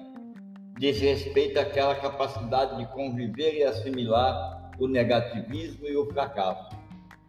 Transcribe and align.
diz 0.78 1.00
respeito 1.00 1.58
àquela 1.58 1.94
capacidade 1.96 2.76
de 2.76 2.86
conviver 2.92 3.58
e 3.58 3.64
assimilar 3.64 4.70
o 4.78 4.86
negativismo 4.86 5.86
e 5.86 5.96
o 5.96 6.06
fracasso. 6.06 6.76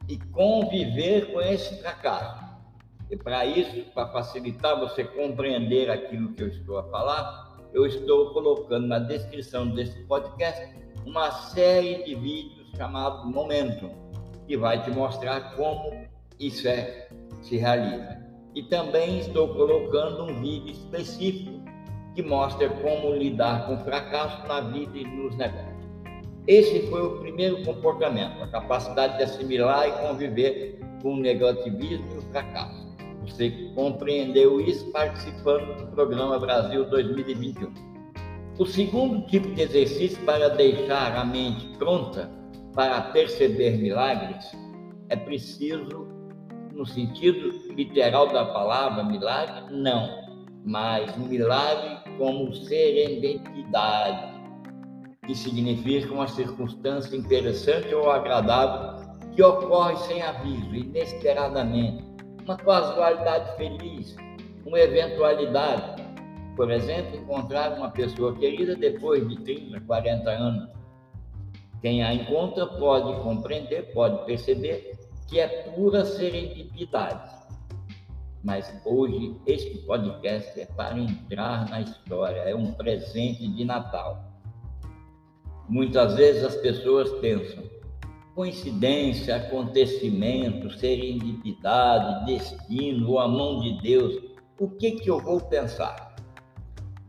E 0.08 0.18
conviver 0.32 1.32
com 1.34 1.42
esse 1.42 1.76
fracasso. 1.82 2.48
E 3.10 3.18
para 3.18 3.46
isso, 3.46 3.86
para 3.94 4.08
facilitar 4.08 4.80
você 4.80 5.04
compreender 5.04 5.90
aquilo 5.90 6.34
que 6.34 6.44
eu 6.44 6.48
estou 6.48 6.78
a 6.78 6.84
falar, 6.90 7.58
eu 7.74 7.86
estou 7.86 8.32
colocando 8.34 8.88
na 8.88 9.00
descrição 9.00 9.68
desse 9.70 10.00
podcast 10.04 10.70
uma 11.06 11.32
série 11.32 12.04
de 12.04 12.16
vídeos 12.16 12.70
chamados 12.78 13.26
Momento, 13.32 13.90
que 14.48 14.56
vai 14.56 14.84
te 14.84 14.92
mostrar 14.92 15.56
como 15.56 16.08
isso 16.40 16.68
é, 16.68 17.08
se 17.42 17.58
realiza. 17.58 18.20
E 18.54 18.64
também 18.64 19.20
estou 19.20 19.48
colocando 19.56 20.24
um 20.24 20.40
vídeo 20.40 20.72
específico 20.72 21.59
que 22.20 22.24
mostra 22.24 22.68
como 22.68 23.14
lidar 23.14 23.66
com 23.66 23.78
fracasso 23.78 24.46
na 24.46 24.60
vida 24.60 24.98
e 24.98 25.06
nos 25.06 25.38
negócios. 25.38 25.70
Esse 26.48 26.82
foi 26.88 27.02
o 27.02 27.20
primeiro 27.20 27.64
comportamento, 27.64 28.44
a 28.44 28.48
capacidade 28.48 29.16
de 29.16 29.24
assimilar 29.24 29.88
e 29.88 29.92
conviver 30.06 30.80
com 31.02 31.14
o 31.14 31.18
negativismo 31.18 32.06
e 32.14 32.18
o 32.18 32.22
fracasso. 32.24 32.90
Você 33.22 33.50
compreendeu 33.74 34.60
isso 34.60 34.92
participando 34.92 35.78
do 35.78 35.88
programa 35.96 36.38
Brasil 36.40 36.84
2021. 36.90 37.72
O 38.58 38.66
segundo 38.66 39.26
tipo 39.28 39.48
de 39.52 39.62
exercício 39.62 40.22
para 40.26 40.50
deixar 40.50 41.16
a 41.16 41.24
mente 41.24 41.70
pronta 41.78 42.30
para 42.76 43.00
perceber 43.14 43.78
milagres 43.78 44.46
é 45.08 45.16
preciso, 45.16 46.06
no 46.74 46.86
sentido 46.86 47.50
literal 47.74 48.28
da 48.28 48.44
palavra 48.44 49.06
milagre, 49.06 49.74
não, 49.74 50.20
mas 50.66 51.16
milagre 51.18 51.99
como 52.20 52.54
serendipidade, 52.54 54.38
que 55.26 55.34
significa 55.34 56.14
uma 56.14 56.28
circunstância 56.28 57.16
interessante 57.16 57.96
ou 57.96 58.12
agradável 58.12 59.00
que 59.34 59.42
ocorre 59.42 59.96
sem 60.06 60.22
aviso, 60.22 60.76
inesperadamente, 60.76 62.04
uma 62.44 62.58
casualidade 62.58 63.56
feliz, 63.56 64.18
uma 64.66 64.78
eventualidade. 64.78 66.04
Por 66.58 66.70
exemplo, 66.70 67.16
encontrar 67.16 67.78
uma 67.78 67.90
pessoa 67.90 68.36
querida 68.36 68.76
depois 68.76 69.26
de 69.30 69.40
30, 69.42 69.80
40 69.80 70.30
anos. 70.30 70.70
Quem 71.82 72.04
a 72.04 72.14
encontra 72.14 72.68
pode 72.68 73.18
compreender, 73.22 73.94
pode 73.94 74.26
perceber 74.26 74.92
que 75.30 75.40
é 75.40 75.48
pura 75.48 76.04
serendipidade 76.04 77.40
mas 78.44 78.74
hoje 78.86 79.36
este 79.46 79.78
podcast 79.80 80.60
é 80.60 80.66
para 80.66 80.98
entrar 80.98 81.70
na 81.70 81.82
história, 81.82 82.40
é 82.42 82.56
um 82.56 82.72
presente 82.72 83.48
de 83.48 83.66
Natal. 83.66 84.24
Muitas 85.68 86.16
vezes 86.16 86.44
as 86.44 86.56
pessoas 86.56 87.12
pensam, 87.20 87.64
coincidência, 88.34 89.36
acontecimento, 89.36 90.72
serendipidade, 90.72 92.26
destino 92.26 93.12
ou 93.12 93.20
a 93.20 93.28
mão 93.28 93.60
de 93.60 93.82
Deus, 93.82 94.24
o 94.58 94.70
que 94.70 94.92
que 94.92 95.10
eu 95.10 95.20
vou 95.20 95.42
pensar? 95.42 96.16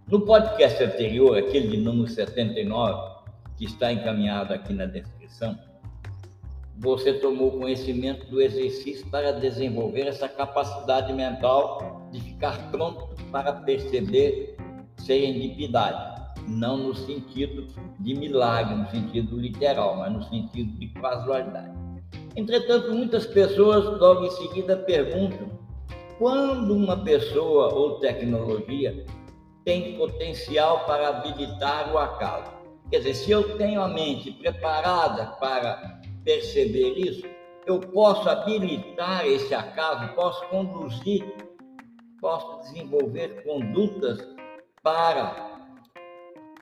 No 0.09 0.23
podcast 0.23 0.83
anterior, 0.83 1.39
aquele 1.39 1.69
de 1.69 1.77
número 1.77 2.09
79, 2.09 3.21
que 3.57 3.65
está 3.65 3.93
encaminhado 3.93 4.53
aqui 4.53 4.73
na 4.73 4.87
descrição, 4.87 5.57
você 6.81 7.13
tomou 7.13 7.59
conhecimento 7.59 8.27
do 8.31 8.41
exercício 8.41 9.07
para 9.11 9.33
desenvolver 9.33 10.07
essa 10.07 10.27
capacidade 10.27 11.13
mental 11.13 12.09
de 12.11 12.21
ficar 12.21 12.71
pronto 12.71 13.07
para 13.31 13.53
perceber 13.53 14.57
serendipidade, 14.97 16.23
não 16.49 16.79
no 16.79 16.95
sentido 16.95 17.67
de 17.99 18.15
milagre, 18.15 18.75
no 18.75 18.91
sentido 18.91 19.39
literal, 19.39 19.97
mas 19.97 20.11
no 20.11 20.23
sentido 20.23 20.73
de 20.79 20.89
casualidade. 20.89 21.79
Entretanto, 22.35 22.95
muitas 22.95 23.27
pessoas 23.27 23.85
logo 24.01 24.25
em 24.25 24.31
seguida 24.31 24.75
perguntam 24.75 25.51
quando 26.19 26.75
uma 26.75 26.97
pessoa 27.05 27.75
ou 27.75 27.99
tecnologia 27.99 29.05
tem 29.67 29.99
potencial 29.99 30.87
para 30.87 31.09
habilitar 31.09 31.93
o 31.93 31.99
acaso. 31.99 32.51
Quer 32.91 32.99
dizer, 32.99 33.15
se 33.15 33.31
eu 33.31 33.59
tenho 33.59 33.83
a 33.83 33.89
mente 33.89 34.33
preparada 34.33 35.27
para 35.39 36.00
perceber 36.25 36.99
isso, 36.99 37.27
eu 37.67 37.79
posso 37.79 38.29
habilitar 38.29 39.27
esse 39.27 39.55
acaso, 39.55 40.15
posso 40.15 40.47
conduzir, 40.49 41.25
posso 42.21 42.61
desenvolver 42.61 43.43
condutas 43.45 44.27
para 44.83 45.59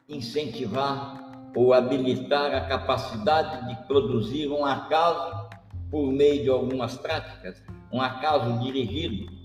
incentivar 0.09 1.51
ou 1.57 1.73
habilitar 1.73 2.55
a 2.55 2.63
capacidade 2.63 3.69
de 3.69 3.87
produzir 3.87 4.49
um 4.49 4.65
acaso 4.65 5.49
por 5.91 6.07
meio 6.13 6.43
de 6.43 6.51
algumas 6.51 6.97
práticas, 6.97 7.63
um 7.93 8.01
acaso 8.01 8.59
dirigido. 8.61 9.39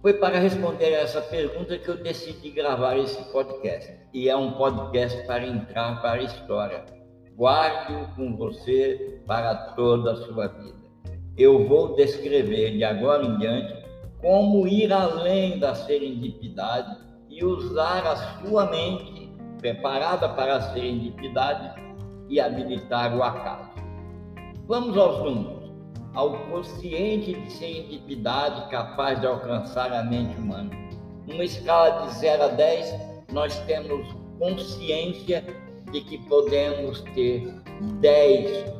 Foi 0.00 0.14
para 0.14 0.38
responder 0.38 0.96
a 0.96 1.00
essa 1.00 1.22
pergunta 1.22 1.78
que 1.78 1.88
eu 1.88 1.96
decidi 1.96 2.50
gravar 2.50 2.96
esse 2.98 3.22
podcast. 3.30 4.00
E 4.12 4.28
é 4.28 4.36
um 4.36 4.52
podcast 4.52 5.24
para 5.26 5.46
entrar 5.46 6.02
para 6.02 6.20
a 6.20 6.24
história 6.24 7.01
guarde-o 7.42 8.06
com 8.14 8.36
você 8.36 9.20
para 9.26 9.52
toda 9.74 10.12
a 10.12 10.16
sua 10.16 10.46
vida. 10.46 10.78
Eu 11.36 11.66
vou 11.66 11.96
descrever 11.96 12.76
de 12.76 12.84
agora 12.84 13.24
em 13.24 13.36
diante 13.36 13.82
como 14.20 14.64
ir 14.68 14.92
além 14.92 15.58
da 15.58 15.74
serendipidade 15.74 16.96
e 17.28 17.44
usar 17.44 18.06
a 18.06 18.14
sua 18.16 18.70
mente 18.70 19.28
preparada 19.58 20.28
para 20.28 20.58
a 20.58 20.60
serendipidade 20.72 21.82
e 22.28 22.38
habilitar 22.38 23.16
o 23.16 23.24
acaso. 23.24 23.72
Vamos 24.68 24.96
aos 24.96 25.18
números. 25.24 25.72
Ao 26.14 26.38
consciente 26.46 27.32
de 27.32 27.52
serendipidade 27.54 28.70
capaz 28.70 29.20
de 29.20 29.26
alcançar 29.26 29.92
a 29.92 30.04
mente 30.04 30.38
humana. 30.38 30.70
Numa 31.26 31.42
escala 31.42 32.06
de 32.06 32.14
0 32.18 32.42
a 32.44 32.48
10, 32.48 32.94
nós 33.32 33.58
temos 33.60 34.06
consciência 34.38 35.44
de 35.92 36.00
que 36.00 36.18
podemos 36.26 37.00
ter 37.14 37.52
10 38.00 38.72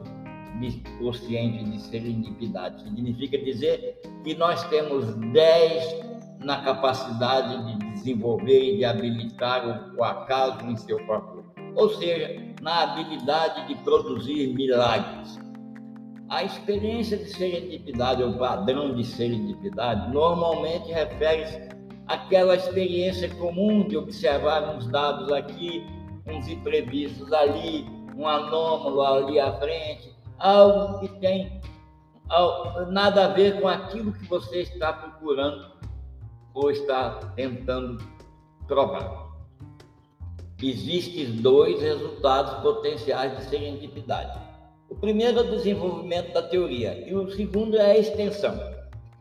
conscientes 0.99 1.71
de 1.71 1.81
serendipidade. 1.81 2.83
Significa 2.83 3.39
dizer 3.39 4.01
que 4.23 4.35
nós 4.35 4.63
temos 4.69 5.15
10 5.33 6.13
na 6.41 6.63
capacidade 6.63 7.67
de 7.67 7.93
desenvolver 7.93 8.75
e 8.75 8.77
de 8.79 8.85
habilitar 8.85 9.95
o 9.97 10.05
acaso 10.05 10.65
em 10.67 10.77
seu 10.77 10.99
favor. 11.07 11.45
Ou 11.75 11.89
seja, 11.91 12.55
na 12.61 12.83
habilidade 12.83 13.69
de 13.69 13.75
produzir 13.83 14.55
milagres. 14.55 15.41
A 16.29 16.45
experiência 16.45 17.17
de 17.19 17.29
serendipidade, 17.31 18.23
o 18.23 18.39
padrão 18.39 18.95
de 18.95 19.05
serendipidade, 19.05 20.13
normalmente 20.13 20.91
refere-se 20.91 21.69
àquela 22.07 22.55
experiência 22.55 23.29
comum 23.35 23.87
de 23.87 23.97
observar 23.97 24.77
uns 24.77 24.87
dados 24.89 25.31
aqui, 25.33 25.85
uns 26.27 26.49
imprevistos 26.49 27.33
ali, 27.33 27.87
um 28.17 28.27
anômalo 28.27 29.03
ali 29.03 29.41
à 29.41 29.53
frente, 29.55 30.15
algo 30.39 31.01
que 31.01 31.09
tem 31.21 31.61
nada 32.89 33.27
a 33.27 33.29
ver 33.29 33.61
com 33.61 33.69
aquilo 33.69 34.13
que 34.13 34.27
você 34.27 34.63
está 34.63 34.93
procurando 34.93 35.73
ou 36.55 36.71
está 36.71 37.21
tentando 37.37 38.03
provar. 38.67 39.31
existem 40.63 41.43
dois 41.43 41.81
resultados 41.81 42.63
potenciais 42.63 43.37
de 43.37 43.45
serendipidade. 43.47 44.39
O 44.89 44.95
primeiro 44.95 45.41
é 45.41 45.43
o 45.43 45.51
desenvolvimento 45.51 46.33
da 46.33 46.43
teoria 46.43 47.09
e 47.09 47.15
o 47.15 47.31
segundo 47.33 47.77
é 47.77 47.93
a 47.93 47.99
extensão. 47.99 48.55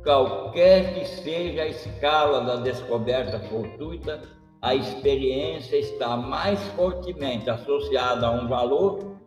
qualquer 0.08 0.94
que 0.94 1.06
seja 1.06 1.64
a 1.64 1.68
escala 1.68 2.40
da 2.40 2.56
descoberta 2.56 3.42
fortuita, 3.42 4.22
a 4.62 4.74
experiência 4.74 5.76
está 5.76 6.16
mais 6.16 6.64
fortemente 6.78 7.50
associada 7.50 8.26
a 8.26 8.32
um 8.32 8.48
valor? 8.48 9.18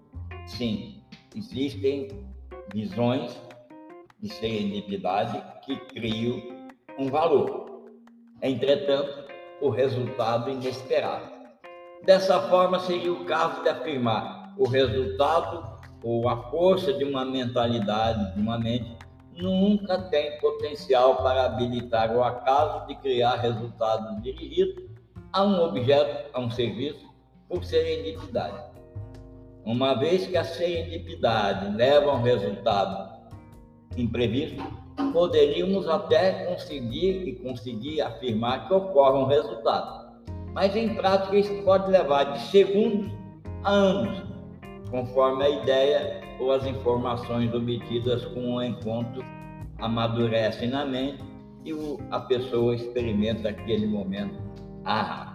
Sim, 0.46 1.02
existem 1.36 2.08
visões 2.72 3.38
de 4.22 4.32
serendipidade 4.32 5.42
que 5.66 5.76
criam 5.76 6.40
um 6.98 7.10
valor. 7.10 7.82
Entretanto, 8.40 9.30
o 9.60 9.68
resultado 9.68 10.48
inesperado. 10.48 11.30
Dessa 12.06 12.40
forma, 12.48 12.80
seria 12.80 13.12
o 13.12 13.26
caso 13.26 13.62
de 13.62 13.68
afirmar 13.68 14.54
o 14.56 14.66
resultado 14.66 15.78
ou 16.02 16.26
a 16.26 16.50
força 16.50 16.90
de 16.90 17.04
uma 17.04 17.26
mentalidade, 17.26 18.34
de 18.34 18.40
uma 18.40 18.58
mente 18.58 18.99
nunca 19.36 19.98
tem 20.02 20.38
potencial 20.38 21.16
para 21.16 21.46
habilitar 21.46 22.14
o 22.14 22.22
acaso 22.22 22.86
de 22.86 22.94
criar 22.96 23.36
resultados 23.36 24.22
dirigidos 24.22 24.84
a 25.32 25.44
um 25.44 25.62
objeto, 25.62 26.30
a 26.32 26.40
um 26.40 26.50
serviço, 26.50 27.08
por 27.48 27.64
serendipidade. 27.64 28.70
Uma 29.64 29.94
vez 29.94 30.26
que 30.26 30.36
a 30.36 30.44
serendipidade 30.44 31.76
leva 31.76 32.10
a 32.10 32.14
um 32.14 32.22
resultado 32.22 33.20
imprevisto, 33.96 34.62
poderíamos 35.12 35.88
até 35.88 36.44
conseguir 36.46 37.28
e 37.28 37.36
conseguir 37.36 38.00
afirmar 38.00 38.66
que 38.66 38.74
ocorre 38.74 39.18
um 39.18 39.26
resultado. 39.26 40.10
Mas 40.52 40.74
em 40.74 40.94
prática 40.94 41.36
isso 41.36 41.62
pode 41.62 41.90
levar 41.90 42.24
de 42.32 42.40
segundos 42.46 43.12
a 43.64 43.70
anos, 43.70 44.22
conforme 44.90 45.44
a 45.44 45.48
ideia 45.48 46.29
ou 46.40 46.52
as 46.52 46.66
informações 46.66 47.52
obtidas 47.54 48.24
com 48.26 48.54
o 48.54 48.62
encontro 48.62 49.22
amadurecem 49.78 50.70
na 50.70 50.84
mente 50.84 51.22
e 51.64 51.72
o, 51.72 51.98
a 52.10 52.20
pessoa 52.20 52.74
experimenta 52.74 53.50
aquele 53.50 53.86
momento. 53.86 54.34
Ah, 54.84 55.34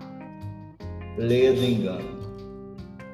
ledo 1.17 1.63
engano. 1.63 2.15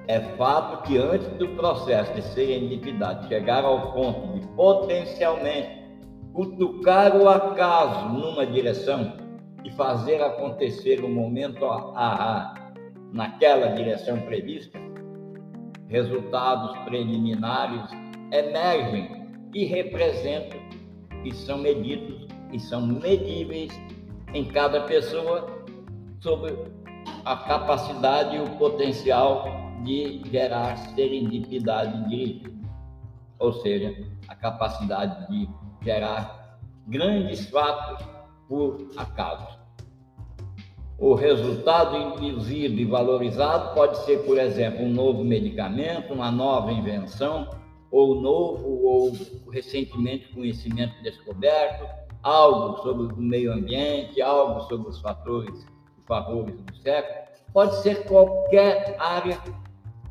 É 0.08 0.20
fato 0.38 0.84
que 0.84 0.98
antes 0.98 1.28
do 1.38 1.48
processo 1.50 2.14
de 2.14 2.22
serendipidade 2.22 3.28
chegar 3.28 3.64
ao 3.64 3.94
ponto 3.94 4.40
de 4.40 4.48
potencialmente 4.56 5.82
cutucar 6.34 7.16
o 7.16 7.28
acaso 7.28 8.10
numa 8.10 8.46
direção 8.46 9.18
e 9.64 9.72
fazer 9.72 10.22
acontecer 10.22 11.04
o 11.04 11.10
momento 11.10 11.66
ah, 11.66 12.54
naquela 13.14 13.68
direção 13.68 14.20
prevista, 14.22 14.80
resultados 15.92 16.78
preliminares 16.86 17.84
emergem 18.32 19.28
e 19.54 19.66
representam 19.66 20.60
e 21.26 21.36
são 21.36 21.58
medidos 21.58 22.28
e 22.54 22.60
são 22.60 22.88
medíveis 22.88 23.72
em 24.34 24.46
cada 24.46 24.82
pessoa 24.84 25.66
sobre 26.22 26.58
a 27.26 27.36
capacidade 27.36 28.38
e 28.38 28.40
o 28.40 28.50
potencial 28.58 29.46
de 29.84 30.22
gerar 30.32 30.78
serendipidade 30.96 32.08
dirigida, 32.08 32.52
ou 33.38 33.52
seja, 33.52 33.94
a 34.30 34.36
capacidade 34.36 35.28
de 35.28 35.50
gerar 35.84 36.60
grandes 36.88 37.50
fatos 37.50 38.08
por 38.48 38.88
acaso. 38.96 39.61
O 41.02 41.16
resultado 41.16 41.98
induzido 42.24 42.80
e 42.80 42.86
valorizado 42.86 43.74
pode 43.74 43.98
ser, 44.06 44.24
por 44.24 44.38
exemplo, 44.38 44.86
um 44.86 44.94
novo 44.94 45.24
medicamento, 45.24 46.14
uma 46.14 46.30
nova 46.30 46.72
invenção, 46.72 47.50
ou 47.90 48.22
novo, 48.22 48.86
ou 48.86 49.12
recentemente 49.52 50.32
conhecimento 50.32 50.94
descoberto, 51.02 51.88
algo 52.22 52.84
sobre 52.84 53.12
o 53.16 53.18
meio 53.18 53.52
ambiente, 53.52 54.22
algo 54.22 54.62
sobre 54.68 54.90
os 54.90 55.02
fatores 55.02 55.66
e 55.98 56.06
favores 56.06 56.62
do 56.62 56.76
século. 56.78 57.16
Pode 57.52 57.78
ser 57.78 58.06
qualquer 58.06 58.96
área 59.00 59.42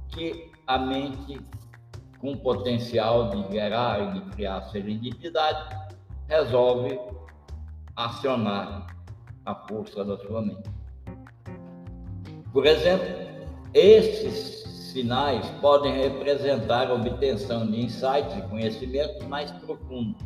que 0.08 0.50
a 0.66 0.76
mente, 0.76 1.40
com 2.20 2.37
potencial 2.37 3.31
de 3.31 3.52
gerar 3.52 4.08
e 4.08 4.20
de 4.20 4.31
criar 4.31 4.62
serendipidade, 4.62 5.72
resolve 6.26 6.98
acionar 7.94 8.88
a 9.46 9.54
força 9.54 10.04
da 10.04 10.19
sua 10.19 10.42
mente. 10.42 10.80
Por 12.52 12.67
exemplo, 12.67 13.06
esses 13.73 14.64
sinais 14.93 15.47
podem 15.61 16.02
representar 16.02 16.91
a 16.91 16.94
obtenção 16.94 17.70
de 17.70 17.85
insights 17.85 18.37
e 18.37 18.43
conhecimentos 18.49 19.25
mais 19.29 19.52
profundos, 19.52 20.20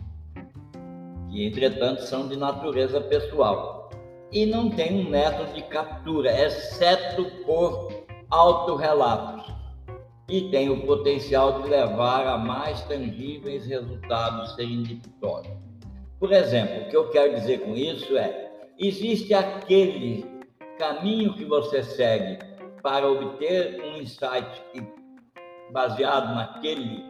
que, 1.31 1.47
entretanto, 1.47 2.03
são 2.03 2.27
de 2.27 2.37
natureza 2.37 3.01
pessoal 3.03 3.91
e 4.33 4.47
não 4.47 4.71
tem 4.71 5.07
um 5.07 5.11
método 5.11 5.53
de 5.53 5.63
captura, 5.63 6.31
exceto 6.33 7.25
por 7.45 7.93
autorrelatos, 8.31 9.53
e 10.29 10.49
tem 10.51 10.71
o 10.71 10.87
potencial 10.87 11.61
de 11.61 11.69
levar 11.69 12.27
a 12.27 12.39
mais 12.39 12.81
tangíveis 12.85 13.67
resultados 13.67 14.55
serendipitosos. 14.55 15.53
Por 16.19 16.33
exemplo, 16.33 16.83
o 16.83 16.89
que 16.89 16.97
eu 16.97 17.11
quero 17.11 17.35
dizer 17.35 17.61
com 17.61 17.77
isso 17.77 18.17
é: 18.17 18.51
existe 18.79 19.35
aquele 19.35 20.34
caminho 20.79 21.35
que 21.35 21.45
você 21.45 21.83
segue 21.83 22.39
para 22.83 23.09
obter 23.09 23.83
um 23.83 23.97
insight 23.97 24.63
baseado 25.71 26.35
naquele, 26.35 27.03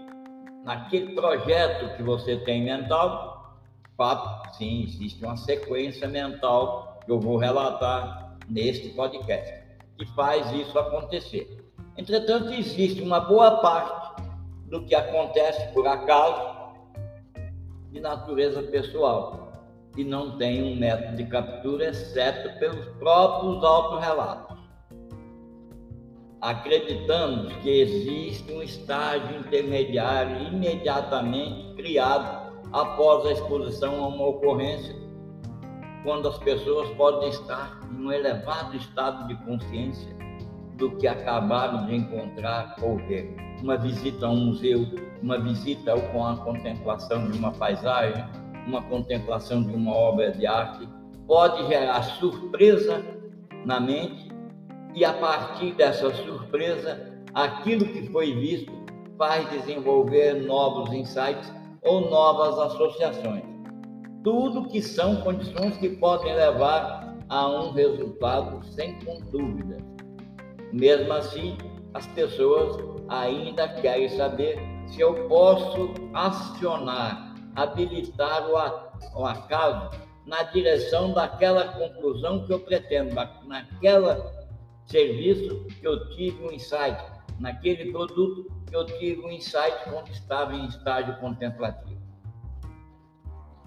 naquele 0.65 1.15
projeto 1.15 1.97
que 1.97 2.03
você 2.03 2.37
tem 2.39 2.63
mental, 2.63 3.59
fato, 3.97 4.55
sim, 4.57 4.85
existe 4.85 5.25
uma 5.25 5.37
sequência 5.37 6.07
mental 6.07 7.01
que 7.05 7.11
eu 7.11 7.21
vou 7.21 7.37
relatar 7.37 8.37
neste 8.49 8.91
podcast, 8.91 9.53
que 9.97 10.07
faz 10.15 10.51
isso 10.53 10.79
acontecer. 10.79 11.65
Entretanto, 11.97 12.53
existe 12.53 13.03
uma 13.03 13.21
boa 13.21 13.61
parte 13.61 14.23
do 14.67 14.85
que 14.85 14.95
acontece 14.95 15.73
por 15.73 15.87
acaso 15.87 16.55
de 17.91 18.01
natureza 18.01 18.63
pessoal 18.63 19.44
e 19.97 20.05
não 20.05 20.37
tem 20.37 20.63
um 20.63 20.77
método 20.77 21.17
de 21.17 21.25
captura, 21.27 21.89
exceto 21.89 22.59
pelos 22.59 22.87
próprios 22.99 23.63
autorrelatos. 23.63 24.59
Acreditamos 26.41 27.53
que 27.63 27.71
existe 27.71 28.53
um 28.53 28.63
estágio 28.63 29.39
intermediário 29.39 30.49
imediatamente 30.49 31.75
criado 31.75 32.53
após 32.73 33.25
a 33.27 33.33
exposição 33.33 34.05
a 34.05 34.09
uma 34.09 34.27
ocorrência, 34.27 34.95
quando 36.03 36.29
as 36.29 36.37
pessoas 36.39 36.91
podem 36.97 37.31
estar 37.31 37.81
em 37.91 38.05
um 38.05 38.13
elevado 38.13 38.77
estado 38.77 39.27
de 39.29 39.35
consciência 39.45 40.15
do 40.77 40.91
que 40.97 41.07
acabaram 41.07 41.87
de 41.87 41.95
encontrar 41.95 42.77
ou 42.83 42.97
ver. 42.97 43.35
Uma 43.63 43.79
visita 43.79 44.27
a 44.27 44.31
um 44.31 44.47
museu, 44.47 44.85
uma 45.23 45.39
visita 45.39 45.99
com 46.13 46.27
a 46.27 46.37
contemplação 46.37 47.31
de 47.31 47.39
uma 47.39 47.53
paisagem, 47.53 48.23
uma 48.67 48.83
contemplação 48.83 49.63
de 49.63 49.75
uma 49.75 49.93
obra 49.93 50.33
de 50.33 50.47
arte 50.47 50.89
pode 51.27 51.67
gerar 51.67 52.03
surpresa 52.03 53.03
na 53.65 53.81
mente 53.81 54.29
e 54.95 55.05
a 55.05 55.13
partir 55.13 55.73
dessa 55.75 56.13
surpresa, 56.15 57.13
aquilo 57.35 57.85
que 57.87 58.09
foi 58.11 58.33
visto 58.35 58.73
faz 59.19 59.49
desenvolver 59.51 60.35
novos 60.47 60.93
insights 60.93 61.53
ou 61.83 62.09
novas 62.09 62.59
associações. 62.59 63.43
Tudo 64.23 64.69
que 64.69 64.81
são 64.81 65.17
condições 65.17 65.77
que 65.77 65.91
podem 65.97 66.35
levar 66.35 67.17
a 67.29 67.49
um 67.49 67.73
resultado 67.73 68.65
sem 68.67 68.99
dúvida. 69.31 69.79
Mesmo 70.73 71.13
assim, 71.13 71.57
as 71.93 72.07
pessoas 72.09 72.77
ainda 73.09 73.69
querem 73.69 74.09
saber 74.11 74.59
se 74.87 75.01
eu 75.01 75.29
posso 75.29 75.91
acionar 76.13 77.24
habilitar 77.55 78.49
o 79.15 79.25
acaso 79.25 79.91
na 80.27 80.43
direção 80.45 81.13
daquela 81.13 81.69
conclusão 81.69 82.47
que 82.47 82.53
eu 82.53 82.61
pretendo, 82.61 83.15
naquela 83.47 84.33
serviço 84.87 85.65
que 85.67 85.87
eu 85.87 86.09
tive 86.11 86.45
um 86.45 86.53
insight, 86.53 87.03
naquele 87.39 87.91
produto 87.91 88.51
que 88.67 88.77
eu 88.77 88.85
tive 88.85 89.21
um 89.23 89.31
insight 89.31 89.77
quando 89.91 90.09
estava 90.09 90.55
em 90.55 90.67
estágio 90.67 91.17
contemplativo. 91.19 92.03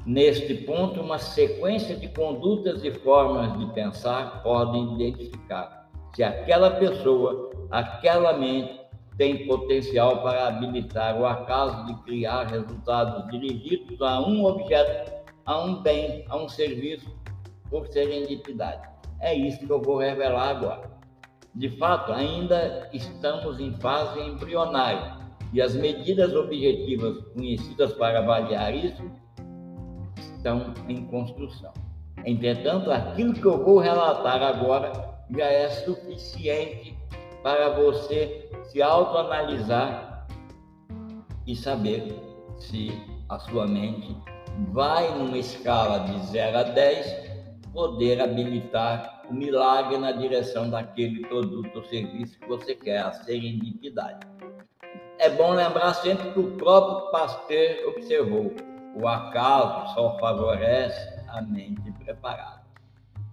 Neste 0.06 0.54
ponto, 0.54 1.02
uma 1.02 1.20
sequência 1.20 1.96
de 1.96 2.08
condutas 2.08 2.84
e 2.84 2.92
formas 2.92 3.58
de 3.60 3.66
pensar 3.74 4.42
podem 4.42 4.96
identificar 4.96 5.90
se 6.16 6.24
aquela 6.24 6.72
pessoa, 6.72 7.50
aquela 7.70 8.34
mente 8.34 8.77
tem 9.18 9.48
potencial 9.48 10.22
para 10.22 10.48
habilitar 10.48 11.20
o 11.20 11.26
acaso 11.26 11.86
de 11.86 11.96
criar 12.04 12.46
resultados 12.46 13.30
dirigidos 13.32 14.00
a 14.02 14.22
um 14.22 14.46
objeto, 14.46 15.12
a 15.46 15.60
um 15.60 15.82
bem, 15.82 16.24
a 16.30 16.38
um 16.38 16.48
serviço, 16.48 17.18
por 17.70 17.88
serendipidade. 17.88 18.88
É 19.20 19.34
isso 19.34 19.66
que 19.66 19.70
eu 19.70 19.82
vou 19.82 19.98
revelar 19.98 20.50
agora. 20.50 20.90
De 21.56 21.70
fato, 21.78 22.12
ainda 22.12 22.88
estamos 22.94 23.60
em 23.60 23.74
fase 23.78 24.20
embrionária 24.22 25.18
e 25.52 25.62
as 25.62 25.76
medidas 25.76 26.36
objetivas 26.36 27.18
conhecidas 27.34 27.94
para 27.94 28.20
avaliar 28.20 28.76
isso 28.76 29.04
estão 30.20 30.74
em 30.88 31.06
construção. 31.08 31.74
Entretanto, 32.24 32.92
aquilo 32.92 33.34
que 33.34 33.46
eu 33.46 33.64
vou 33.64 33.80
relatar 33.80 34.42
agora 34.44 34.92
já 35.36 35.46
é 35.46 35.70
suficiente 35.70 36.98
para 37.44 37.70
você 37.70 38.50
se 38.66 38.82
autoanalisar 38.82 40.28
e 41.46 41.56
saber 41.56 42.14
se 42.58 42.92
a 43.30 43.40
sua 43.40 43.68
mente 43.68 44.16
vai 44.72 45.18
numa 45.18 45.38
escala 45.38 46.00
de 46.00 46.26
0 46.28 46.58
a 46.58 46.64
10 46.64 47.28
poder 47.74 48.22
habilitar 48.22 49.22
o 49.30 49.34
milagre 49.34 49.98
na 49.98 50.12
direção 50.12 50.70
daquele 50.70 51.22
produto 51.28 51.76
ou 51.76 51.84
serviço 51.84 52.40
que 52.40 52.48
você 52.48 52.74
quer, 52.74 53.00
a 53.00 53.12
serendipidade. 53.12 54.26
É 55.20 55.30
bom 55.30 55.52
lembrar 55.52 55.94
sempre 55.96 56.32
que 56.32 56.40
o 56.40 56.52
próprio 56.58 57.12
Pasteur 57.12 57.88
observou: 57.90 58.54
o 58.96 59.08
acaso 59.08 59.94
só 59.94 60.18
favorece 60.20 61.22
a 61.28 61.42
mente 61.42 61.92
preparada. 62.04 62.64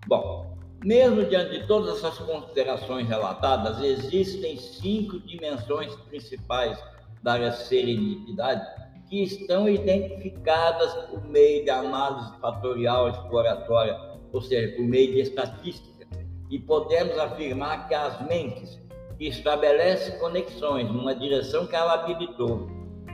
Bom, 0.06 0.53
mesmo 0.84 1.24
diante 1.24 1.58
de 1.58 1.66
todas 1.66 1.98
essas 1.98 2.18
considerações 2.18 3.08
relatadas, 3.08 3.82
existem 3.82 4.56
cinco 4.56 5.18
dimensões 5.20 5.94
principais 6.08 6.78
da 7.22 7.50
serendipidade 7.52 8.64
que 9.08 9.22
estão 9.22 9.68
identificadas 9.68 10.92
por 11.08 11.24
meio 11.28 11.64
de 11.64 11.70
análise 11.70 12.38
fatorial 12.40 13.08
exploratória 13.08 14.14
ou 14.34 14.42
seja, 14.42 14.76
por 14.76 14.84
meio 14.84 15.12
de 15.12 15.20
estatística, 15.20 16.06
e 16.50 16.58
podemos 16.58 17.16
afirmar 17.16 17.88
que 17.88 17.94
as 17.94 18.20
mentes 18.26 18.80
que 19.16 19.28
estabelecem 19.28 20.18
conexões 20.18 20.90
numa 20.90 21.14
direção 21.14 21.66
que 21.68 21.76
ela 21.76 21.94
habilitou, 21.94 22.66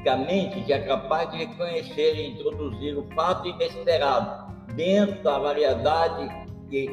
que 0.02 0.08
a 0.08 0.16
mente 0.16 0.62
que 0.62 0.72
é 0.72 0.78
capaz 0.78 1.30
de 1.30 1.36
reconhecer 1.36 2.14
e 2.14 2.30
introduzir 2.30 2.96
o 2.96 3.06
fato 3.14 3.46
inesperado 3.46 4.50
dentro 4.74 5.22
da 5.22 5.38
variedade 5.38 6.26
e 6.72 6.86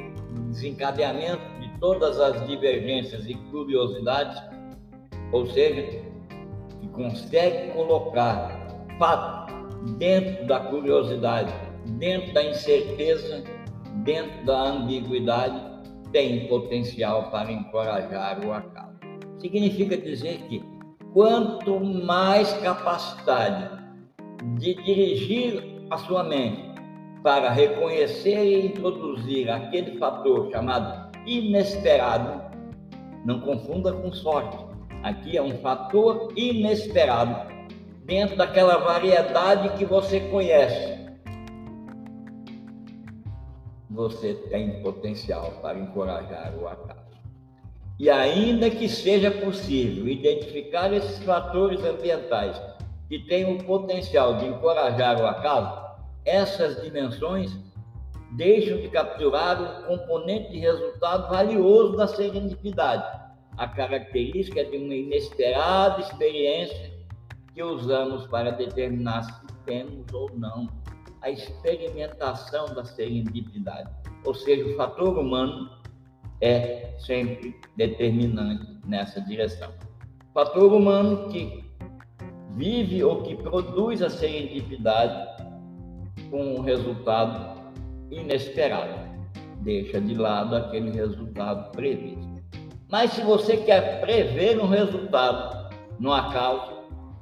desencadeamento 0.57 1.43
de 1.59 1.69
todas 1.79 2.19
as 2.19 2.47
divergências 2.47 3.27
e 3.27 3.35
curiosidades, 3.51 4.41
ou 5.31 5.45
seja, 5.45 5.83
que 6.81 6.87
consegue 6.89 7.73
colocar 7.73 8.67
fato 8.97 9.53
dentro 9.97 10.47
da 10.47 10.59
curiosidade, 10.59 11.53
dentro 11.99 12.33
da 12.33 12.43
incerteza 12.43 13.43
dentro 14.03 14.45
da 14.45 14.69
ambiguidade, 14.69 15.59
tem 16.11 16.47
potencial 16.47 17.29
para 17.29 17.51
encorajar 17.51 18.45
o 18.45 18.53
acaso. 18.53 18.97
Significa 19.39 19.97
dizer 19.97 20.37
que 20.47 20.63
quanto 21.13 21.79
mais 21.79 22.51
capacidade 22.53 23.69
de 24.57 24.75
dirigir 24.75 25.81
a 25.89 25.97
sua 25.97 26.23
mente 26.23 26.66
para 27.23 27.49
reconhecer 27.49 28.43
e 28.43 28.67
introduzir 28.67 29.49
aquele 29.49 29.97
fator 29.97 30.49
chamado 30.51 31.11
inesperado, 31.25 32.41
não 33.25 33.39
confunda 33.41 33.91
com 33.91 34.11
sorte. 34.11 34.57
Aqui 35.03 35.37
é 35.37 35.41
um 35.41 35.57
fator 35.59 36.31
inesperado 36.35 37.53
dentro 38.05 38.35
daquela 38.37 38.77
variedade 38.77 39.77
que 39.77 39.85
você 39.85 40.19
conhece 40.21 40.97
você 43.97 44.35
tem 44.51 44.81
potencial 44.83 45.53
para 45.59 45.79
encorajar 45.79 46.53
o 46.55 46.67
acaso. 46.67 47.07
E 47.99 48.11
ainda 48.11 48.69
que 48.69 48.87
seja 48.87 49.31
possível 49.31 50.07
identificar 50.07 50.93
esses 50.93 51.17
fatores 51.23 51.83
ambientais 51.83 52.61
que 53.09 53.17
têm 53.19 53.55
o 53.55 53.63
potencial 53.63 54.35
de 54.37 54.45
encorajar 54.45 55.19
o 55.19 55.25
acaso, 55.25 55.86
essas 56.27 56.81
dimensões 56.81 57.57
deixam 58.33 58.81
de 58.81 58.89
capturar 58.89 59.61
o 59.61 59.87
componente 59.87 60.51
de 60.51 60.59
resultado 60.59 61.29
valioso 61.29 61.95
da 61.95 62.05
serendipidade, 62.05 63.03
a 63.57 63.67
característica 63.67 64.63
de 64.65 64.77
uma 64.77 64.93
inesperada 64.93 66.01
experiência 66.01 66.91
que 67.53 67.63
usamos 67.63 68.27
para 68.27 68.51
determinar 68.51 69.23
se 69.23 69.47
temos 69.65 70.13
ou 70.13 70.29
não 70.35 70.67
a 71.21 71.31
experimentação 71.31 72.65
da 72.75 72.83
serendipidade. 72.83 73.89
Ou 74.25 74.33
seja, 74.33 74.65
o 74.65 74.75
fator 74.75 75.17
humano 75.17 75.69
é 76.41 76.93
sempre 76.99 77.55
determinante 77.77 78.77
nessa 78.85 79.21
direção. 79.21 79.71
O 80.29 80.33
fator 80.33 80.73
humano 80.73 81.29
que 81.29 81.63
vive 82.55 83.03
ou 83.03 83.23
que 83.23 83.35
produz 83.35 84.01
a 84.01 84.09
serendipidade 84.09 85.46
com 86.29 86.55
um 86.55 86.61
resultado 86.61 87.61
inesperado. 88.11 89.07
Deixa 89.61 89.99
de 89.99 90.15
lado 90.15 90.55
aquele 90.55 90.91
resultado 90.91 91.71
previsto. 91.71 92.37
Mas 92.89 93.11
se 93.11 93.21
você 93.21 93.57
quer 93.57 93.99
prever 93.99 94.59
um 94.59 94.67
resultado 94.67 95.75
no 95.99 96.13
acaso, 96.13 96.77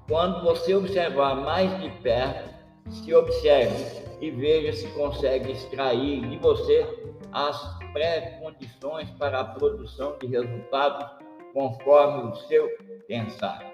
quando 0.08 0.44
você 0.44 0.76
observar 0.76 1.36
mais 1.36 1.82
de 1.82 1.90
perto, 2.02 2.54
se 2.90 3.14
observe 3.14 4.06
e 4.22 4.30
veja 4.30 4.74
se 4.74 4.88
consegue 4.90 5.52
extrair 5.52 6.22
de 6.28 6.38
você 6.38 6.88
as 7.32 7.78
pré-condições 7.92 9.10
para 9.12 9.40
a 9.40 9.46
produção 9.46 10.18
de 10.20 10.28
resultados 10.28 11.08
conforme 11.54 12.30
o 12.30 12.36
seu 12.36 12.70
pensar. 13.08 13.66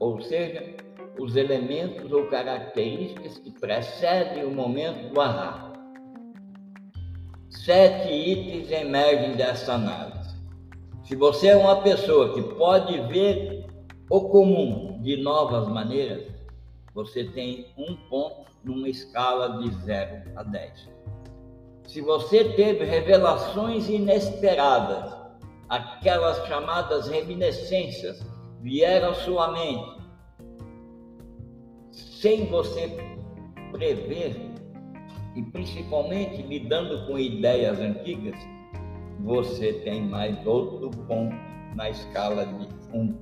Ou 0.00 0.20
seja, 0.20 0.74
os 1.18 1.36
elementos 1.36 2.10
ou 2.12 2.26
características 2.26 3.38
que 3.38 3.50
precedem 3.50 4.44
o 4.44 4.54
momento 4.54 5.12
do 5.12 5.20
arrasto. 5.20 5.78
Sete 7.50 8.12
itens 8.12 8.70
emergem 8.70 9.36
dessa 9.36 9.74
análise. 9.74 10.36
Se 11.04 11.16
você 11.16 11.48
é 11.48 11.56
uma 11.56 11.82
pessoa 11.82 12.34
que 12.34 12.42
pode 12.54 12.98
ver 13.08 13.66
o 14.10 14.28
comum 14.28 15.00
de 15.02 15.16
novas 15.16 15.68
maneiras, 15.68 16.26
você 16.94 17.24
tem 17.24 17.66
um 17.76 17.96
ponto 18.08 18.46
numa 18.64 18.88
escala 18.88 19.58
de 19.58 19.70
0 19.84 20.32
a 20.36 20.42
10. 20.42 20.88
Se 21.86 22.00
você 22.00 22.44
teve 22.54 22.84
revelações 22.84 23.88
inesperadas, 23.88 25.14
aquelas 25.68 26.44
chamadas 26.46 27.08
reminiscências 27.08 28.24
vieram 28.60 29.10
à 29.10 29.14
sua 29.14 29.52
mente, 29.52 29.95
sem 32.20 32.46
você 32.46 32.96
prever, 33.72 34.36
e 35.34 35.42
principalmente 35.42 36.40
lidando 36.42 37.06
com 37.06 37.18
ideias 37.18 37.78
antigas, 37.78 38.36
você 39.20 39.74
tem 39.84 40.02
mais 40.02 40.34
outro 40.46 40.90
ponto 41.06 41.36
na 41.74 41.90
escala 41.90 42.46
de 42.46 42.68
1 42.96 43.14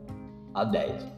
a 0.55 0.65
10. 0.65 1.13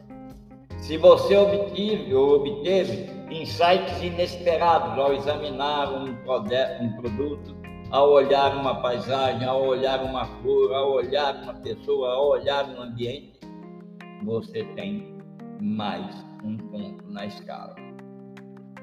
Se 0.79 0.97
você 0.97 1.35
obteve 1.35 2.13
ou 2.15 2.37
obteve 2.37 3.09
insights 3.29 4.01
inesperados 4.01 4.97
ao 4.97 5.13
examinar 5.13 5.91
um, 5.93 6.15
um 6.81 6.93
produto, 6.95 7.55
ao 7.91 8.11
olhar 8.11 8.55
uma 8.55 8.81
paisagem, 8.81 9.47
ao 9.47 9.63
olhar 9.63 10.03
uma 10.03 10.25
flor, 10.25 10.73
ao 10.73 10.93
olhar 10.93 11.35
uma 11.43 11.53
pessoa, 11.55 12.13
ao 12.13 12.29
olhar 12.29 12.67
um 12.69 12.81
ambiente, 12.81 13.39
você 14.23 14.63
tem 14.75 15.15
mais 15.61 16.25
um 16.47 16.57
ponto 16.57 17.09
na 17.11 17.25
escala. 17.25 17.75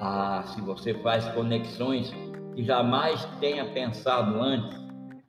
Ah, 0.00 0.44
se 0.46 0.60
você 0.60 0.94
faz 0.94 1.24
conexões 1.30 2.12
que 2.54 2.64
jamais 2.64 3.24
tenha 3.40 3.64
pensado 3.72 4.40
antes, 4.40 4.78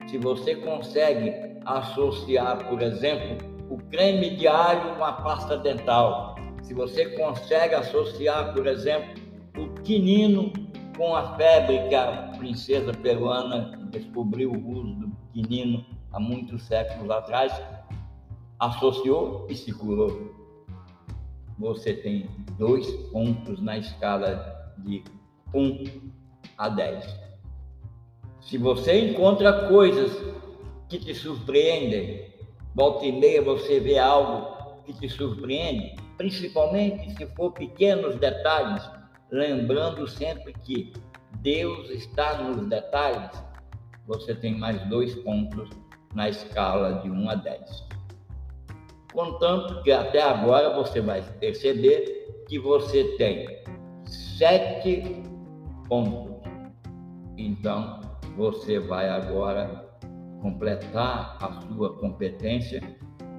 se 0.08 0.18
você 0.18 0.56
consegue 0.56 1.34
associar, 1.66 2.68
por 2.68 2.82
exemplo, 2.82 3.38
o 3.70 3.78
creme 3.90 4.46
alho 4.48 4.96
com 4.96 5.04
a 5.04 5.14
pasta 5.14 5.58
dental, 5.58 6.36
se 6.62 6.74
você 6.74 7.18
consegue 7.18 7.74
associar, 7.74 8.54
por 8.54 8.68
exemplo, 8.68 9.22
o 9.58 9.70
quinino 9.82 10.52
com 10.98 11.16
a 11.16 11.36
febre 11.36 11.88
que 11.88 11.96
a 11.96 12.34
princesa 12.38 12.92
peruana 12.94 13.72
descobriu 13.92 14.52
o 14.52 14.72
uso 14.72 14.96
do 14.96 15.18
quinino 15.34 15.86
há 16.12 16.20
muitos 16.20 16.64
séculos 16.64 17.10
atrás, 17.10 17.54
associou 18.60 19.48
e 19.50 19.56
se 19.56 19.74
curou. 19.74 20.35
Você 21.58 21.94
tem 21.94 22.30
dois 22.58 22.90
pontos 23.12 23.62
na 23.62 23.78
escala 23.78 24.74
de 24.80 25.04
1 25.54 25.84
a 26.58 26.70
10. 26.70 27.20
Se 28.42 28.58
você 28.58 29.10
encontra 29.10 29.68
coisas 29.68 30.12
que 30.90 31.00
te 31.00 31.16
surpreendem, 31.16 32.34
volta 32.76 33.06
e 33.06 33.12
meia 33.12 33.42
você 33.42 33.80
vê 33.80 33.98
algo 33.98 34.84
que 34.86 34.94
te 34.94 35.10
surpreende, 35.10 35.96
principalmente 36.18 37.16
se 37.16 37.26
for 37.36 37.52
pequenos 37.52 38.18
detalhes, 38.18 38.84
lembrando 39.32 40.08
sempre 40.08 40.54
que 40.54 40.94
Deus 41.42 41.90
está 41.90 42.44
nos 42.44 42.68
detalhes, 42.68 43.32
você 44.06 44.36
tem 44.36 44.58
mais 44.58 44.82
dois 44.88 45.16
pontos 45.16 45.70
na 46.14 46.30
escala 46.30 47.02
de 47.02 47.10
1 47.10 47.30
a 47.30 47.36
10. 47.36 47.95
Contanto 49.16 49.82
que 49.82 49.94
até 49.94 50.22
agora 50.22 50.76
você 50.76 51.00
vai 51.00 51.24
perceber 51.40 52.44
que 52.50 52.60
você 52.60 53.16
tem 53.18 53.48
sete 54.06 55.24
pontos. 55.88 56.36
Então, 57.38 58.02
você 58.36 58.78
vai 58.78 59.08
agora 59.08 59.90
completar 60.42 61.38
a 61.42 61.62
sua 61.62 61.98
competência, 61.98 62.82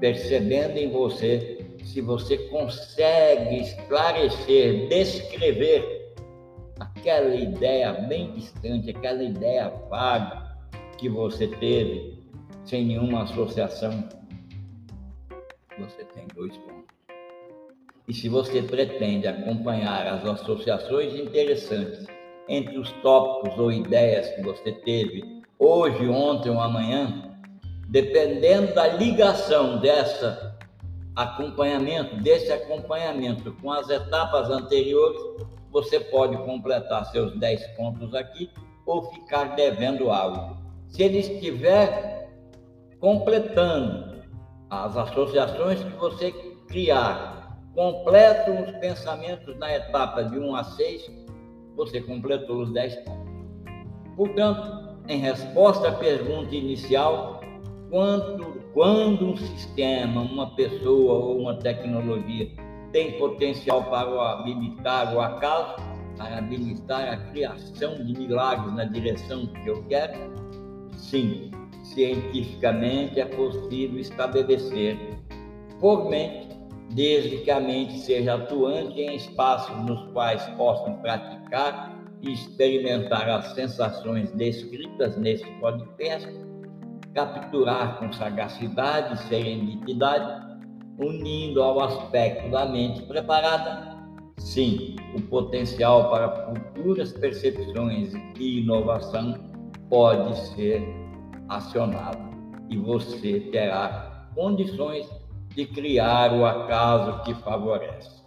percebendo 0.01 0.79
em 0.79 0.91
você 0.91 1.67
se 1.85 2.01
você 2.01 2.39
consegue 2.49 3.61
esclarecer, 3.61 4.89
descrever 4.89 6.15
aquela 6.81 7.35
ideia 7.35 7.93
bem 7.93 8.33
distante, 8.33 8.91
aquela 8.91 9.23
ideia 9.23 9.69
vaga 9.91 10.57
que 10.97 11.09
você 11.09 11.47
teve, 11.47 12.19
sem 12.65 12.87
nenhuma 12.87 13.25
associação, 13.25 14.09
você 15.79 16.05
tem 16.05 16.27
dois 16.35 16.57
pontos. 16.59 16.97
E 18.09 18.15
se 18.15 18.29
você 18.29 18.63
pretende 18.63 19.27
acompanhar 19.27 20.07
as 20.07 20.25
associações 20.25 21.15
interessantes 21.15 22.07
entre 22.49 22.79
os 22.79 22.91
tópicos 23.03 23.59
ou 23.59 23.73
ideias 23.73 24.29
que 24.31 24.43
você 24.43 24.73
teve 24.73 25.43
hoje, 25.59 26.09
ontem 26.09 26.51
ou 26.51 26.61
amanhã, 26.61 27.35
dependendo 27.89 28.75
da 28.75 28.87
ligação 28.89 29.81
dessa 29.81 30.57
acompanhamento, 31.17 32.17
desse 32.17 32.53
acompanhamento 32.53 33.53
com 33.61 33.73
as 33.73 33.89
etapas 33.89 34.51
anteriores, 34.51 35.21
você 35.73 35.99
pode 35.99 36.37
completar 36.45 37.07
seus 37.07 37.37
10 37.39 37.67
pontos 37.69 38.15
aqui 38.15 38.51
ou 38.85 39.11
ficar 39.11 39.57
devendo 39.57 40.11
algo. 40.11 40.59
Se 40.89 41.03
ele 41.03 41.19
estiver 41.19 42.31
completando 43.01 44.06
as 44.71 44.97
associações 44.97 45.83
que 45.83 45.97
você 45.97 46.33
criar, 46.69 47.59
completam 47.75 48.65
os 48.65 48.71
pensamentos 48.79 49.57
na 49.59 49.75
etapa 49.75 50.25
de 50.25 50.39
1 50.39 50.57
a 50.57 50.65
6, 50.65 51.11
você 51.77 52.01
completou 52.01 52.63
os 52.63 52.73
10 52.73 52.97
pontos. 52.97 53.33
Portanto, 54.17 54.97
em 55.09 55.19
resposta 55.19 55.89
à 55.89 55.93
pergunta 55.93 56.55
inicial, 56.55 57.41
quando, 57.91 58.63
quando 58.73 59.27
um 59.27 59.37
sistema, 59.37 60.23
uma 60.23 60.55
pessoa 60.57 61.15
ou 61.15 61.41
uma 61.41 61.55
tecnologia 61.57 62.51
tem 62.93 63.19
potencial 63.19 63.85
para 63.85 64.33
habilitar 64.33 65.15
o 65.15 65.21
acaso, 65.21 65.77
para 66.17 66.39
habilitar 66.39 67.13
a 67.13 67.17
criação 67.31 68.05
de 68.05 68.19
milagres 68.19 68.75
na 68.75 68.85
direção 68.85 69.47
que 69.47 69.69
eu 69.69 69.85
quero? 69.85 70.15
Sim, 70.93 71.51
cientificamente 71.95 73.21
é 73.21 73.25
possível 73.25 73.99
estabelecer 74.01 74.97
por 75.81 76.09
mente, 76.09 76.49
desde 76.95 77.39
que 77.39 77.51
a 77.51 77.61
mente 77.61 77.99
seja 77.99 78.35
atuante 78.35 79.01
em 79.01 79.17
espaços 79.17 79.77
nos 79.85 80.13
quais 80.13 80.43
possam 80.57 80.95
praticar 80.99 81.97
e 82.23 82.33
experimentar 82.33 83.29
as 83.29 83.55
sensações 83.55 84.31
descritas 84.33 85.17
nesse 85.17 85.45
podcast 85.61 86.47
capturar 87.17 87.99
com 87.99 88.13
sagacidade 88.13 89.15
e 89.15 89.29
serendipidade, 89.29 90.59
unindo 90.99 91.63
ao 91.63 91.81
aspecto 91.81 92.51
da 92.51 92.67
mente 92.67 93.03
preparada, 93.03 93.97
sim, 94.37 94.97
o 95.17 95.23
potencial 95.23 96.11
para 96.11 96.47
futuras 96.47 97.15
percepções 97.15 98.13
e 98.39 98.61
inovação 98.61 99.35
pode 99.89 100.39
ser 100.51 101.06
acionado 101.49 102.37
e 102.69 102.77
você 102.77 103.41
terá 103.53 104.29
condições 104.35 105.09
de 105.55 105.67
criar 105.67 106.33
o 106.33 106.45
acaso 106.45 107.23
que 107.23 107.35
favorece. 107.35 108.23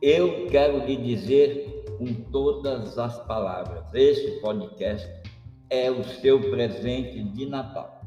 Eu 0.00 0.46
quero 0.46 0.84
lhe 0.86 0.96
dizer 0.96 1.84
com 1.98 2.06
todas 2.30 2.98
as 2.98 3.18
palavras: 3.26 3.84
este 3.94 4.40
podcast 4.40 5.08
é 5.70 5.90
o 5.90 6.04
seu 6.04 6.40
presente 6.50 7.22
de 7.22 7.46
Natal. 7.46 8.00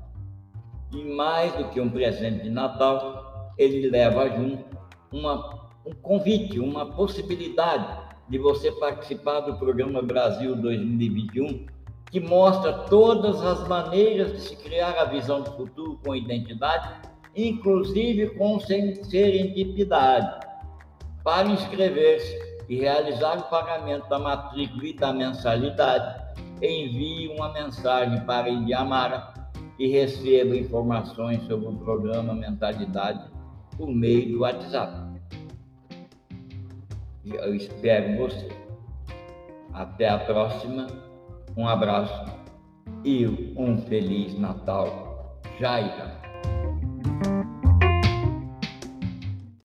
E 0.91 1.03
mais 1.03 1.53
do 1.53 1.65
que 1.65 1.79
um 1.79 1.89
presente 1.89 2.43
de 2.43 2.49
Natal, 2.49 3.53
ele 3.57 3.89
leva 3.89 4.29
junto 4.29 4.63
uma, 5.11 5.69
um 5.85 5.93
convite, 6.01 6.59
uma 6.59 6.85
possibilidade 6.85 8.09
de 8.29 8.37
você 8.37 8.71
participar 8.73 9.41
do 9.41 9.55
programa 9.57 10.01
Brasil 10.01 10.55
2021, 10.55 11.65
que 12.11 12.19
mostra 12.19 12.73
todas 12.73 13.41
as 13.41 13.67
maneiras 13.67 14.31
de 14.33 14.41
se 14.41 14.55
criar 14.55 14.97
a 14.99 15.05
visão 15.05 15.41
do 15.41 15.51
futuro 15.51 15.99
com 16.03 16.15
identidade, 16.15 16.89
inclusive 17.35 18.31
com 18.31 18.59
serendipidade. 18.59 20.47
Para 21.23 21.49
inscrever-se 21.49 22.65
e 22.67 22.79
realizar 22.79 23.37
o 23.37 23.43
pagamento 23.43 24.07
da 24.09 24.17
matrícula 24.17 24.85
e 24.85 24.93
da 24.93 25.13
mensalidade, 25.13 26.29
envie 26.61 27.27
uma 27.29 27.51
mensagem 27.53 28.19
para 28.21 28.49
Indiamara 28.49 29.33
e 29.77 29.87
receba 29.87 30.55
informações 30.55 31.41
sobre 31.43 31.67
o 31.67 31.73
programa 31.77 32.33
Mentalidade 32.33 33.29
por 33.77 33.87
meio 33.87 34.33
do 34.33 34.39
WhatsApp. 34.41 35.09
Eu 37.25 37.55
espero 37.55 38.17
você. 38.17 38.49
Até 39.73 40.09
a 40.09 40.17
próxima. 40.17 40.87
Um 41.57 41.67
abraço 41.67 42.25
e 43.03 43.25
um 43.57 43.77
feliz 43.77 44.37
Natal 44.37 45.41
já. 45.59 46.18